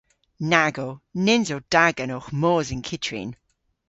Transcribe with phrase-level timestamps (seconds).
[0.51, 0.89] Nag o.
[1.25, 3.31] Nyns o da genowgh mos yn kyttrin.